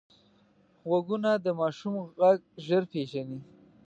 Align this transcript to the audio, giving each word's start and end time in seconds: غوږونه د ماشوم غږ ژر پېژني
غوږونه 0.87 1.29
د 1.45 1.47
ماشوم 1.59 1.95
غږ 2.19 2.39
ژر 2.65 2.83
پېژني 2.91 3.39